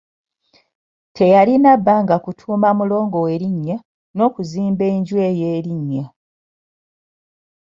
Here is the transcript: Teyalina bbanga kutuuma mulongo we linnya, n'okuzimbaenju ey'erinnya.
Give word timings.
Teyalina 1.15 1.71
bbanga 1.79 2.15
kutuuma 2.23 2.69
mulongo 2.79 3.17
we 3.25 3.33
linnya, 3.41 3.77
n'okuzimbaenju 4.15 5.15
ey'erinnya. 5.29 6.05